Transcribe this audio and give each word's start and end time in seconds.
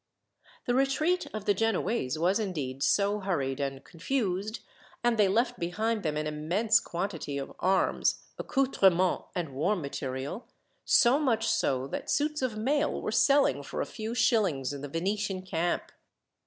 The 0.65 0.73
retreat 0.73 1.27
of 1.31 1.45
the 1.45 1.53
Genoese 1.53 2.17
was 2.17 2.39
indeed 2.39 2.81
so 2.81 3.19
hurried 3.19 3.59
and 3.59 3.83
confused, 3.83 4.61
and 5.03 5.15
they 5.15 5.27
left 5.27 5.59
behind 5.59 6.01
them 6.01 6.17
an 6.17 6.25
immense 6.25 6.79
quantity 6.79 7.37
of 7.37 7.53
arms, 7.59 8.23
accoutrements, 8.39 9.25
and 9.35 9.53
war 9.53 9.75
material, 9.75 10.47
so 10.85 11.19
much 11.19 11.47
so 11.47 11.85
that 11.85 12.09
suits 12.09 12.41
of 12.41 12.57
mail 12.57 12.99
were 12.99 13.11
selling 13.11 13.61
for 13.61 13.79
a 13.79 13.85
few 13.85 14.15
shillings 14.15 14.73
in 14.73 14.81
the 14.81 14.89
Venetian 14.89 15.43
camp. 15.45 15.91